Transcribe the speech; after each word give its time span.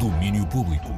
Domínio 0.00 0.46
Público. 0.46 0.88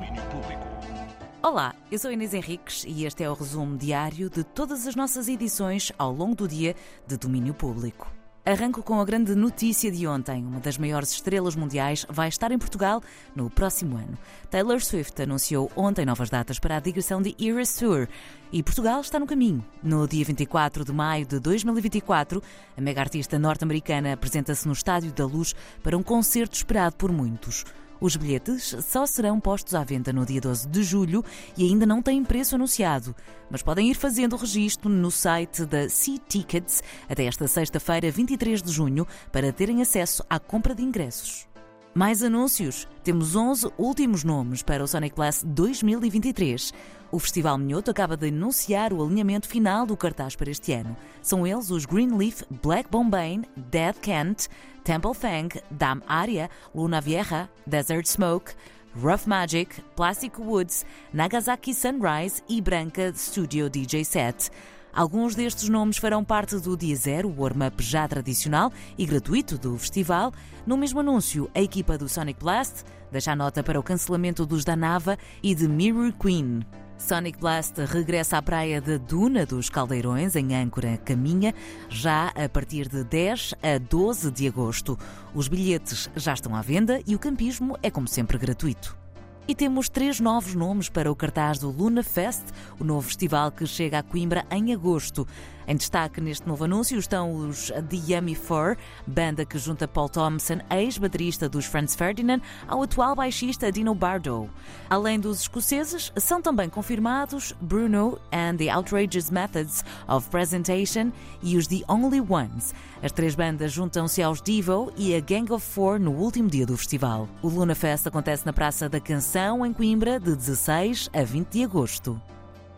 Olá, 1.42 1.74
eu 1.90 1.98
sou 1.98 2.12
Inês 2.12 2.32
Henriques 2.34 2.84
e 2.86 3.04
este 3.04 3.24
é 3.24 3.28
o 3.28 3.34
resumo 3.34 3.76
diário 3.76 4.30
de 4.30 4.44
todas 4.44 4.86
as 4.86 4.94
nossas 4.94 5.26
edições 5.26 5.90
ao 5.98 6.12
longo 6.12 6.36
do 6.36 6.46
dia 6.46 6.76
de 7.04 7.16
Domínio 7.16 7.52
Público. 7.52 8.08
Arranco 8.46 8.80
com 8.80 9.00
a 9.00 9.04
grande 9.04 9.34
notícia 9.34 9.90
de 9.90 10.06
ontem. 10.06 10.44
Uma 10.44 10.60
das 10.60 10.78
maiores 10.78 11.10
estrelas 11.10 11.56
mundiais 11.56 12.06
vai 12.08 12.28
estar 12.28 12.52
em 12.52 12.58
Portugal 12.58 13.02
no 13.34 13.50
próximo 13.50 13.96
ano. 13.96 14.16
Taylor 14.48 14.80
Swift 14.80 15.20
anunciou 15.20 15.68
ontem 15.74 16.06
novas 16.06 16.30
datas 16.30 16.60
para 16.60 16.76
a 16.76 16.80
digressão 16.80 17.20
de 17.20 17.34
Eras 17.40 17.74
Tour 17.74 18.06
e 18.52 18.62
Portugal 18.62 19.00
está 19.00 19.18
no 19.18 19.26
caminho. 19.26 19.64
No 19.82 20.06
dia 20.06 20.24
24 20.24 20.84
de 20.84 20.92
maio 20.92 21.26
de 21.26 21.40
2024, 21.40 22.40
a 22.76 22.80
mega 22.80 23.00
artista 23.00 23.36
norte-americana 23.36 24.12
apresenta-se 24.12 24.64
no 24.64 24.72
Estádio 24.72 25.12
da 25.12 25.26
Luz 25.26 25.56
para 25.82 25.98
um 25.98 26.04
concerto 26.04 26.54
esperado 26.54 26.94
por 26.94 27.10
muitos. 27.10 27.64
Os 28.02 28.16
bilhetes 28.16 28.74
só 28.84 29.06
serão 29.06 29.38
postos 29.38 29.76
à 29.76 29.84
venda 29.84 30.12
no 30.12 30.26
dia 30.26 30.40
12 30.40 30.66
de 30.66 30.82
julho 30.82 31.24
e 31.56 31.62
ainda 31.62 31.86
não 31.86 32.02
têm 32.02 32.24
preço 32.24 32.56
anunciado, 32.56 33.14
mas 33.48 33.62
podem 33.62 33.92
ir 33.92 33.94
fazendo 33.94 34.32
o 34.32 34.36
registro 34.36 34.90
no 34.90 35.08
site 35.08 35.64
da 35.64 35.88
Sea 35.88 36.18
Tickets 36.18 36.82
até 37.08 37.26
esta 37.26 37.46
sexta-feira, 37.46 38.10
23 38.10 38.60
de 38.60 38.72
junho, 38.72 39.06
para 39.30 39.52
terem 39.52 39.80
acesso 39.80 40.24
à 40.28 40.40
compra 40.40 40.74
de 40.74 40.82
ingressos. 40.82 41.51
Mais 41.94 42.22
anúncios. 42.22 42.88
Temos 43.04 43.36
11 43.36 43.70
últimos 43.76 44.24
nomes 44.24 44.62
para 44.62 44.82
o 44.82 44.88
Sonic 44.88 45.14
Blast 45.14 45.44
2023. 45.44 46.72
O 47.10 47.18
Festival 47.18 47.58
Minhoto 47.58 47.90
acaba 47.90 48.16
de 48.16 48.28
anunciar 48.28 48.94
o 48.94 49.04
alinhamento 49.04 49.46
final 49.46 49.84
do 49.84 49.94
cartaz 49.94 50.34
para 50.34 50.50
este 50.50 50.72
ano. 50.72 50.96
São 51.20 51.46
eles 51.46 51.70
os 51.70 51.84
Greenleaf, 51.84 52.44
Black 52.62 52.88
Bombay, 52.90 53.42
Dead 53.70 53.94
Kent, 54.00 54.46
Temple 54.82 55.12
Fang, 55.12 55.50
Dam 55.70 56.00
Aria, 56.06 56.48
Luna 56.74 56.98
Vieja, 56.98 57.50
Desert 57.66 58.06
Smoke, 58.06 58.54
Rough 58.96 59.26
Magic, 59.26 59.82
Plastic 59.94 60.38
Woods, 60.38 60.86
Nagasaki 61.12 61.74
Sunrise 61.74 62.42
e 62.48 62.62
Branca 62.62 63.12
Studio 63.14 63.68
DJ 63.68 64.02
Set. 64.02 64.50
Alguns 64.94 65.34
destes 65.34 65.70
nomes 65.70 65.96
farão 65.96 66.22
parte 66.22 66.58
do 66.58 66.76
Dia 66.76 66.94
Zero, 66.94 67.28
o 67.28 67.40
warm-up 67.40 67.82
já 67.82 68.06
tradicional 68.06 68.70
e 68.98 69.06
gratuito 69.06 69.56
do 69.56 69.78
festival. 69.78 70.32
No 70.66 70.76
mesmo 70.76 71.00
anúncio, 71.00 71.50
a 71.54 71.62
equipa 71.62 71.96
do 71.96 72.10
Sonic 72.10 72.38
Blast 72.38 72.84
deixa 73.10 73.32
a 73.32 73.36
nota 73.36 73.62
para 73.62 73.80
o 73.80 73.82
cancelamento 73.82 74.44
dos 74.44 74.64
Danava 74.64 75.16
e 75.42 75.54
de 75.54 75.66
Mirror 75.66 76.12
Queen. 76.12 76.60
Sonic 76.98 77.38
Blast 77.38 77.80
regressa 77.86 78.36
à 78.36 78.42
praia 78.42 78.82
da 78.82 78.98
Duna 78.98 79.46
dos 79.46 79.70
Caldeirões, 79.70 80.36
em 80.36 80.54
Âncora 80.54 80.98
Caminha, 80.98 81.54
já 81.88 82.28
a 82.28 82.48
partir 82.48 82.86
de 82.86 83.02
10 83.02 83.54
a 83.62 83.78
12 83.78 84.30
de 84.30 84.46
agosto. 84.46 84.98
Os 85.34 85.48
bilhetes 85.48 86.10
já 86.14 86.34
estão 86.34 86.54
à 86.54 86.60
venda 86.60 87.00
e 87.06 87.14
o 87.14 87.18
campismo 87.18 87.78
é, 87.82 87.90
como 87.90 88.06
sempre, 88.06 88.36
gratuito. 88.36 89.01
E 89.46 89.56
temos 89.56 89.88
três 89.88 90.20
novos 90.20 90.54
nomes 90.54 90.88
para 90.88 91.10
o 91.10 91.16
cartaz 91.16 91.58
do 91.58 91.68
Luna 91.68 92.04
Fest, 92.04 92.44
o 92.78 92.84
novo 92.84 93.08
festival 93.08 93.50
que 93.50 93.66
chega 93.66 93.98
a 93.98 94.02
Coimbra 94.02 94.46
em 94.50 94.72
agosto. 94.72 95.26
Em 95.66 95.76
destaque 95.76 96.20
neste 96.20 96.46
novo 96.46 96.64
anúncio 96.64 96.98
estão 96.98 97.32
os 97.34 97.68
The 97.70 98.14
Yummy 98.14 98.34
Four, 98.34 98.76
banda 99.06 99.44
que 99.44 99.58
junta 99.58 99.86
Paul 99.86 100.08
Thompson, 100.08 100.58
ex-baterista 100.70 101.48
dos 101.48 101.66
Franz 101.66 101.94
Ferdinand, 101.94 102.40
ao 102.66 102.82
atual 102.82 103.14
baixista 103.14 103.70
Dino 103.70 103.94
Bardo. 103.94 104.50
Além 104.90 105.20
dos 105.20 105.42
escoceses, 105.42 106.12
são 106.16 106.42
também 106.42 106.68
confirmados 106.68 107.54
Bruno 107.60 108.18
and 108.32 108.56
the 108.56 108.70
Outrageous 108.70 109.30
Methods 109.30 109.84
of 110.08 110.28
Presentation 110.30 111.12
e 111.42 111.56
os 111.56 111.66
The 111.66 111.82
Only 111.88 112.20
Ones. 112.20 112.74
As 113.02 113.12
três 113.12 113.34
bandas 113.34 113.72
juntam-se 113.72 114.22
aos 114.22 114.40
Devo 114.40 114.92
e 114.96 115.14
a 115.14 115.20
Gang 115.20 115.52
of 115.52 115.64
Four 115.64 115.98
no 115.98 116.12
último 116.12 116.48
dia 116.48 116.66
do 116.66 116.76
festival. 116.76 117.28
O 117.40 117.48
Luna 117.48 117.74
Fest 117.74 118.06
acontece 118.06 118.46
na 118.46 118.52
Praça 118.52 118.88
da 118.88 119.00
Canção, 119.00 119.31
em 119.34 119.72
Coimbra, 119.72 120.20
de 120.20 120.36
16 120.36 121.08
a 121.10 121.22
20 121.22 121.48
de 121.48 121.64
agosto. 121.64 122.20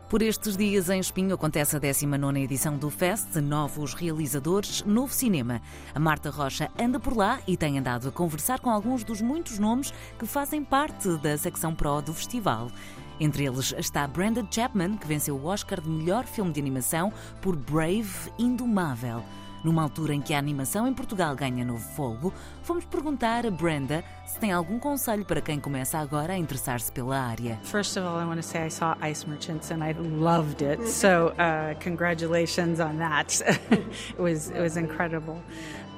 Por 0.08 0.22
estes 0.22 0.56
dias 0.56 0.88
em 0.88 1.00
Espinho 1.00 1.34
acontece 1.34 1.74
a 1.74 1.80
19 1.80 2.40
edição 2.40 2.76
do 2.76 2.90
Fest, 2.90 3.34
novos 3.36 3.92
realizadores, 3.92 4.84
novo 4.84 5.12
cinema. 5.12 5.60
A 5.92 5.98
Marta 5.98 6.30
Rocha 6.30 6.70
anda 6.78 7.00
por 7.00 7.16
lá 7.16 7.40
e 7.48 7.56
tem 7.56 7.76
andado 7.76 8.08
a 8.08 8.12
conversar 8.12 8.60
com 8.60 8.70
alguns 8.70 9.02
dos 9.02 9.20
muitos 9.20 9.58
nomes 9.58 9.92
que 10.16 10.26
fazem 10.26 10.62
parte 10.62 11.16
da 11.16 11.36
secção 11.36 11.74
Pro 11.74 12.00
do 12.00 12.14
festival. 12.14 12.70
Entre 13.18 13.44
eles 13.44 13.74
está 13.76 14.06
Brandon 14.06 14.46
Chapman, 14.48 14.96
que 14.96 15.08
venceu 15.08 15.34
o 15.34 15.46
Oscar 15.46 15.80
de 15.80 15.88
melhor 15.88 16.24
filme 16.24 16.52
de 16.52 16.60
animação 16.60 17.12
por 17.42 17.56
Brave 17.56 18.30
Indomável. 18.38 19.24
Numa 19.64 19.82
altura 19.82 20.14
em 20.14 20.20
que 20.20 20.34
a 20.34 20.38
animação 20.38 20.86
em 20.86 20.92
Portugal 20.92 21.34
ganha 21.34 21.64
novo 21.64 21.82
fogo, 21.96 22.34
fomos 22.62 22.84
perguntar 22.84 23.46
a 23.46 23.50
Brenda 23.50 24.04
se 24.26 24.38
tem 24.38 24.52
algum 24.52 24.78
conselho 24.78 25.24
para 25.24 25.40
quem 25.40 25.58
começa 25.58 25.98
agora 25.98 26.34
a 26.34 26.38
interessar-se 26.38 26.92
pela 26.92 27.18
área. 27.18 27.58
First 27.64 27.96
of 27.96 28.06
all, 28.06 28.20
I 28.20 28.26
want 28.26 28.42
to 28.42 28.46
say 28.46 28.66
I 28.66 28.68
saw 28.68 28.94
Ice 29.00 29.26
Merchants 29.26 29.70
and 29.70 29.82
I 29.82 29.92
loved 29.92 30.62
it. 30.62 30.86
So, 30.86 31.32
uh, 31.38 31.74
congratulations 31.82 32.78
on 32.78 32.98
that. 32.98 33.40
it 33.70 34.20
was 34.20 34.50
it 34.50 34.60
was 34.60 34.76
incredible. 34.76 35.40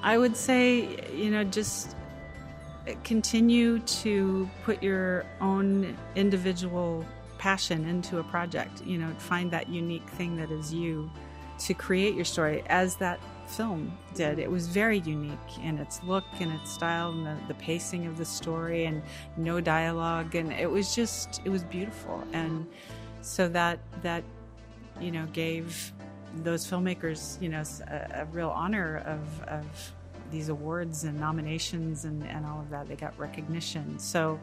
I 0.00 0.16
would 0.16 0.37
say, 0.37 0.88
you 1.12 1.33
know, 1.33 1.43
just 1.43 1.97
continue 3.03 3.81
to 3.81 4.48
put 4.65 4.81
your 4.81 5.25
own 5.41 5.97
individual 6.15 7.04
passion 7.38 7.84
into 7.88 8.19
a 8.19 8.22
project. 8.22 8.87
You 8.87 8.98
know, 8.98 9.12
find 9.19 9.50
that 9.50 9.69
unique 9.69 10.09
thing 10.10 10.37
that 10.37 10.53
is 10.53 10.72
you 10.72 11.10
to 11.59 11.75
create 11.75 12.15
your 12.15 12.25
story 12.25 12.62
as 12.69 12.97
that 12.97 13.19
film 13.49 13.97
did. 14.15 14.39
It 14.39 14.51
was 14.51 14.67
very 14.69 14.99
unique 15.01 15.59
in 15.62 15.79
its 15.79 16.03
look 16.03 16.25
and 16.41 16.53
its 16.53 16.73
style 16.73 17.11
and 17.11 17.27
the, 17.27 17.37
the 17.49 17.55
pacing 17.55 18.07
of 18.07 18.17
the 18.17 18.25
story 18.25 18.87
and 18.87 19.03
no 19.37 19.61
dialogue. 19.61 20.34
And 20.34 20.53
it 20.53 20.71
was 20.71 20.95
just 20.95 21.41
it 21.45 21.51
was 21.51 21.65
beautiful. 21.65 22.23
And 22.33 22.67
so 23.21 23.49
that 23.49 23.79
that 24.03 24.25
you 25.01 25.11
know 25.11 25.27
gave 25.33 25.93
those 26.43 26.67
filmmakers 26.67 27.41
you 27.41 27.49
know 27.49 27.62
a, 27.89 28.23
a 28.23 28.25
real 28.27 28.51
honor 28.51 28.99
of, 29.07 29.43
of 29.49 29.93
these 30.31 30.49
awards 30.49 31.05
and 31.05 31.19
nominations 31.19 32.05
and, 32.05 32.27
and 32.27 32.45
all 32.45 32.61
of 32.61 32.71
that. 32.71 32.89
They 32.89 32.97
got 32.97 33.19
recognition. 33.19 33.99
So 33.99 34.41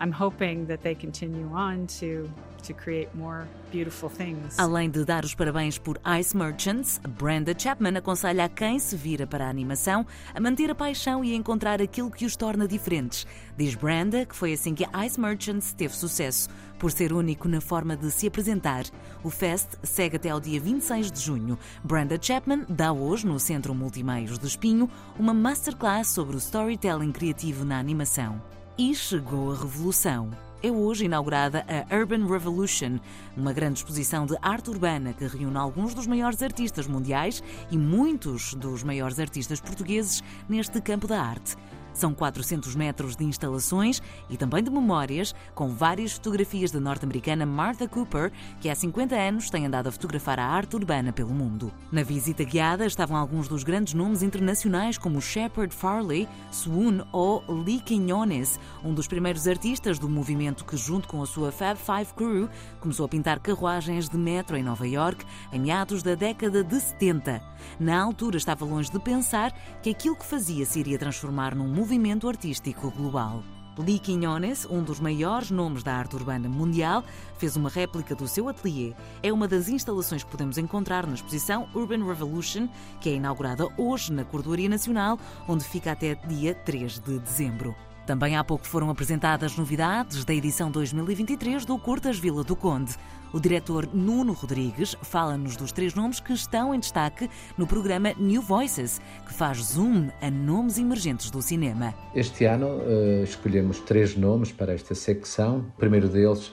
I'm 0.00 0.12
hoping 0.12 0.66
that 0.66 0.82
they 0.82 0.94
continue 0.94 1.48
on 1.54 1.86
to 2.00 2.28
to 2.64 2.72
create 2.72 3.08
more 3.14 3.46
beautiful 3.70 4.08
things. 4.08 4.58
Além 4.58 4.90
de 4.90 5.04
dar 5.04 5.24
os 5.24 5.34
parabéns 5.34 5.78
por 5.78 6.00
Ice 6.18 6.36
Merchants, 6.36 7.00
Brenda 7.06 7.54
Chapman 7.56 7.96
aconselha 7.96 8.44
a 8.44 8.48
quem 8.48 8.78
se 8.78 8.96
vira 8.96 9.26
para 9.26 9.46
a 9.46 9.50
animação 9.50 10.06
a 10.34 10.40
manter 10.40 10.70
a 10.70 10.74
paixão 10.74 11.24
e 11.24 11.32
a 11.32 11.36
encontrar 11.36 11.80
aquilo 11.80 12.10
que 12.10 12.24
os 12.24 12.36
torna 12.36 12.66
diferentes. 12.66 13.26
Diz 13.56 13.74
Brenda 13.74 14.24
que 14.24 14.34
foi 14.34 14.52
assim 14.52 14.74
que 14.74 14.86
Ice 15.04 15.20
Merchants 15.20 15.72
teve 15.72 15.94
sucesso, 15.94 16.48
por 16.78 16.90
ser 16.90 17.12
único 17.12 17.48
na 17.48 17.60
forma 17.60 17.96
de 17.96 18.10
se 18.10 18.26
apresentar. 18.26 18.84
O 19.22 19.30
Fest 19.30 19.76
segue 19.82 20.16
até 20.16 20.30
ao 20.30 20.40
dia 20.40 20.60
26 20.60 21.12
de 21.12 21.20
junho. 21.20 21.58
Brenda 21.82 22.18
Chapman 22.20 22.64
dá 22.68 22.92
hoje, 22.92 23.26
no 23.26 23.38
Centro 23.38 23.74
Multimeios 23.74 24.38
do 24.38 24.46
Espinho, 24.46 24.88
uma 25.18 25.34
masterclass 25.34 26.08
sobre 26.08 26.36
o 26.36 26.38
storytelling 26.38 27.12
criativo 27.12 27.64
na 27.64 27.78
animação. 27.78 28.40
E 28.76 28.92
chegou 28.92 29.52
a 29.52 29.54
revolução. 29.54 30.30
É 30.60 30.68
hoje 30.68 31.04
inaugurada 31.04 31.64
a 31.68 31.94
Urban 31.96 32.26
Revolution, 32.26 32.98
uma 33.36 33.52
grande 33.52 33.78
exposição 33.78 34.26
de 34.26 34.36
arte 34.42 34.68
urbana 34.68 35.12
que 35.12 35.28
reúne 35.28 35.56
alguns 35.56 35.94
dos 35.94 36.08
maiores 36.08 36.42
artistas 36.42 36.88
mundiais 36.88 37.40
e 37.70 37.78
muitos 37.78 38.52
dos 38.54 38.82
maiores 38.82 39.20
artistas 39.20 39.60
portugueses 39.60 40.24
neste 40.48 40.80
campo 40.80 41.06
da 41.06 41.22
arte. 41.22 41.56
São 41.94 42.12
400 42.12 42.74
metros 42.74 43.16
de 43.16 43.24
instalações 43.24 44.02
e 44.28 44.36
também 44.36 44.62
de 44.62 44.70
memórias, 44.70 45.34
com 45.54 45.68
várias 45.68 46.12
fotografias 46.12 46.70
da 46.70 46.80
norte-americana 46.80 47.46
Martha 47.46 47.88
Cooper, 47.88 48.30
que 48.60 48.68
há 48.68 48.74
50 48.74 49.14
anos 49.14 49.48
tem 49.48 49.64
andado 49.64 49.86
a 49.86 49.92
fotografar 49.92 50.38
a 50.38 50.44
arte 50.44 50.76
urbana 50.76 51.12
pelo 51.12 51.32
mundo. 51.32 51.72
Na 51.90 52.02
visita 52.02 52.44
guiada 52.44 52.84
estavam 52.84 53.16
alguns 53.16 53.48
dos 53.48 53.62
grandes 53.62 53.94
nomes 53.94 54.22
internacionais, 54.22 54.98
como 54.98 55.22
Shepard 55.22 55.74
Farley, 55.74 56.28
Swoon 56.50 57.04
ou 57.12 57.42
Lee 57.48 57.80
Quinones, 57.80 58.58
um 58.84 58.92
dos 58.92 59.06
primeiros 59.06 59.46
artistas 59.46 59.98
do 59.98 60.08
movimento 60.08 60.64
que, 60.64 60.76
junto 60.76 61.06
com 61.06 61.22
a 61.22 61.26
sua 61.26 61.52
Fab 61.52 61.78
Five 61.78 62.12
Crew, 62.14 62.48
começou 62.80 63.06
a 63.06 63.08
pintar 63.08 63.38
carruagens 63.38 64.08
de 64.08 64.18
metro 64.18 64.56
em 64.56 64.62
Nova 64.62 64.86
York 64.86 65.24
em 65.52 65.60
meados 65.60 66.02
da 66.02 66.14
década 66.14 66.64
de 66.64 66.80
70. 66.80 67.40
Na 67.78 68.02
altura 68.02 68.36
estava 68.36 68.64
longe 68.64 68.90
de 68.90 68.98
pensar 68.98 69.52
que 69.82 69.90
aquilo 69.90 70.16
que 70.16 70.24
fazia 70.24 70.66
se 70.66 70.80
iria 70.80 70.98
transformar 70.98 71.54
num 71.54 71.68
movimento 71.84 72.26
artístico 72.26 72.90
global. 72.90 73.42
Lee 73.76 73.98
Quinones, 73.98 74.64
um 74.70 74.82
dos 74.82 75.00
maiores 75.00 75.50
nomes 75.50 75.82
da 75.82 75.94
arte 75.94 76.16
urbana 76.16 76.48
mundial, 76.48 77.04
fez 77.36 77.56
uma 77.56 77.68
réplica 77.68 78.14
do 78.14 78.26
seu 78.26 78.48
ateliê. 78.48 78.94
É 79.22 79.30
uma 79.30 79.46
das 79.46 79.68
instalações 79.68 80.24
que 80.24 80.30
podemos 80.30 80.56
encontrar 80.56 81.06
na 81.06 81.12
exposição 81.12 81.68
Urban 81.74 82.02
Revolution, 82.02 82.70
que 83.02 83.10
é 83.10 83.16
inaugurada 83.16 83.68
hoje 83.76 84.14
na 84.14 84.24
Cordoaria 84.24 84.66
Nacional, 84.66 85.18
onde 85.46 85.62
fica 85.62 85.92
até 85.92 86.14
dia 86.14 86.54
3 86.54 87.00
de 87.00 87.18
dezembro. 87.18 87.76
Também 88.06 88.36
há 88.36 88.44
pouco 88.44 88.66
foram 88.66 88.90
apresentadas 88.90 89.56
novidades 89.56 90.26
da 90.26 90.34
edição 90.34 90.70
2023 90.70 91.64
do 91.64 91.78
Curtas 91.78 92.18
Vila 92.18 92.44
do 92.44 92.54
Conde. 92.54 92.94
O 93.32 93.40
diretor 93.40 93.88
Nuno 93.94 94.34
Rodrigues 94.34 94.94
fala-nos 95.00 95.56
dos 95.56 95.72
três 95.72 95.94
nomes 95.94 96.20
que 96.20 96.34
estão 96.34 96.74
em 96.74 96.78
destaque 96.78 97.30
no 97.56 97.66
programa 97.66 98.12
New 98.18 98.42
Voices, 98.42 99.00
que 99.26 99.32
faz 99.32 99.58
zoom 99.58 100.10
a 100.20 100.30
nomes 100.30 100.78
emergentes 100.78 101.30
do 101.30 101.40
cinema. 101.40 101.94
Este 102.14 102.44
ano 102.44 102.66
uh, 102.66 103.24
escolhemos 103.24 103.80
três 103.80 104.14
nomes 104.14 104.52
para 104.52 104.74
esta 104.74 104.94
secção. 104.94 105.60
O 105.74 105.78
primeiro 105.78 106.06
deles, 106.06 106.52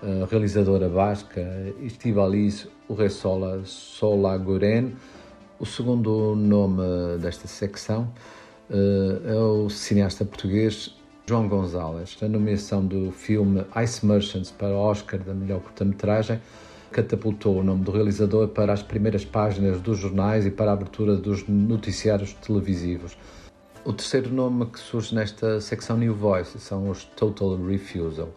a 0.00 0.26
realizadora 0.30 0.88
basca 0.88 1.42
Estivalis 1.80 2.68
Urresola 2.88 3.62
Solagoren. 3.64 4.94
O 5.58 5.66
segundo 5.66 6.36
nome 6.36 6.82
desta 7.20 7.48
secção 7.48 8.08
é 9.24 9.34
o 9.34 9.68
cineasta 9.68 10.24
português 10.24 10.96
João 11.26 11.46
Gonzalez. 11.46 12.16
A 12.22 12.28
nomeação 12.28 12.84
do 12.84 13.12
filme 13.12 13.64
Ice 13.82 14.04
Merchants 14.04 14.50
para 14.50 14.74
o 14.74 14.78
Oscar 14.78 15.20
da 15.20 15.34
melhor 15.34 15.60
curta-metragem 15.60 16.40
catapultou 16.90 17.58
o 17.58 17.62
nome 17.62 17.84
do 17.84 17.90
realizador 17.90 18.48
para 18.48 18.72
as 18.72 18.82
primeiras 18.82 19.24
páginas 19.24 19.80
dos 19.80 19.98
jornais 19.98 20.46
e 20.46 20.50
para 20.50 20.70
a 20.70 20.74
abertura 20.74 21.16
dos 21.16 21.46
noticiários 21.46 22.32
televisivos. 22.34 23.16
O 23.84 23.92
terceiro 23.92 24.32
nome 24.32 24.66
que 24.66 24.78
surge 24.78 25.14
nesta 25.14 25.60
secção 25.60 25.96
New 25.98 26.14
Voice 26.14 26.58
são 26.58 26.88
os 26.88 27.04
Total 27.04 27.56
Refusal, 27.56 28.30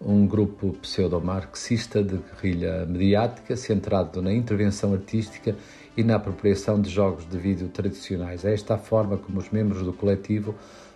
um 0.00 0.26
grupo 0.26 0.72
pseudo-marxista 0.82 2.02
de 2.02 2.18
guerrilha 2.18 2.84
mediática 2.86 3.56
centrado 3.56 4.20
na 4.20 4.32
intervenção 4.32 4.92
artística 4.92 5.56
e 5.98 6.04
na 6.04 6.14
apropriação 6.14 6.80
de 6.80 6.88
jogos 6.88 7.28
de 7.28 7.36
vídeo 7.36 7.68
tradicionais. 7.68 8.44
É 8.44 8.54
esta 8.54 8.74
a 8.74 8.78
forma 8.78 9.16
como 9.16 9.40
os 9.40 9.50
membros 9.50 9.82
do 9.82 9.92
coletivo 9.92 10.54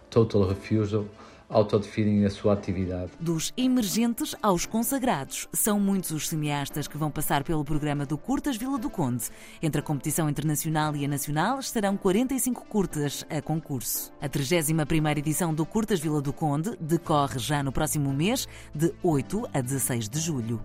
Total 0.08 0.46
Refusal 0.46 1.04
autodefinem 1.49 2.25
a 2.25 2.31
sua 2.31 2.52
atividade. 2.52 3.10
Dos 3.19 3.52
emergentes 3.56 4.34
aos 4.40 4.64
consagrados, 4.64 5.49
são 5.52 5.78
muitos 5.81 6.12
os 6.12 6.28
cineastas 6.28 6.87
que 6.87 6.96
vão 6.96 7.10
passar 7.10 7.43
pelo 7.43 7.64
programa 7.64 8.06
do 8.06 8.16
Curtas 8.16 8.56
Vila 8.56 8.78
do 8.78 8.88
Conde. 8.88 9.25
Entre 9.60 9.81
a 9.81 9.84
competição 9.84 10.31
internacional 10.31 10.94
e 10.94 11.05
a 11.05 11.08
nacional 11.08 11.58
estarão 11.58 11.96
45 11.96 12.64
curtas 12.66 13.26
a 13.28 13.43
concurso. 13.43 14.12
A 14.20 14.28
31ª 14.28 15.19
edição 15.19 15.52
do 15.52 15.66
Curtas 15.66 15.98
Vila 15.98 16.22
do 16.22 16.32
Conde 16.32 16.76
decorre 16.81 17.40
já 17.40 17.60
no 17.60 17.72
próximo 17.72 18.12
mês, 18.14 18.46
de 18.72 18.94
8 19.02 19.48
a 19.52 19.60
16 19.60 20.08
de 20.08 20.20
julho. 20.20 20.62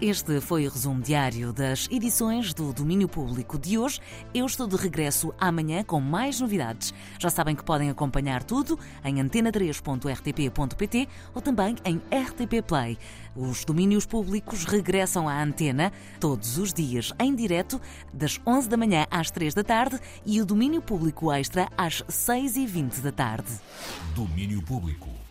Este 0.00 0.40
foi 0.40 0.66
o 0.66 0.70
resumo 0.70 1.02
diário 1.02 1.52
das 1.52 1.86
edições 1.90 2.54
do 2.54 2.72
Domínio 2.72 3.06
Público 3.06 3.58
de 3.58 3.76
hoje. 3.76 4.00
Eu 4.32 4.46
estou 4.46 4.66
de 4.66 4.74
regresso 4.74 5.34
amanhã 5.38 5.84
com 5.84 6.00
mais 6.00 6.40
novidades. 6.40 6.94
Já 7.18 7.28
sabem 7.28 7.54
que 7.54 7.62
podem 7.62 7.90
acompanhar 7.90 8.42
tudo 8.42 8.78
em 9.04 9.16
antena3.rtp.pt 9.16 11.06
ou 11.34 11.42
também 11.42 11.76
em 11.84 11.98
RTP 11.98 12.66
Play. 12.66 12.96
Os 13.36 13.62
domínios 13.62 14.06
públicos 14.06 14.64
regressam 14.64 15.28
à 15.28 15.42
antena 15.42 15.92
todos 16.18 16.56
os 16.56 16.72
dias 16.72 17.12
em 17.20 17.34
direto 17.34 17.78
das 18.10 18.40
11 18.46 18.70
da 18.70 18.78
manhã 18.78 19.06
às 19.10 19.30
3 19.30 19.52
da 19.52 19.62
tarde 19.62 20.00
e 20.24 20.40
o 20.40 20.46
domínio 20.46 20.80
público 20.80 21.30
extra 21.30 21.68
às 21.76 22.02
6 22.08 22.56
e 22.56 22.66
20 22.66 23.00
da 23.00 23.12
tarde. 23.12 23.50
Domínio 24.14 24.62
Público. 24.62 25.29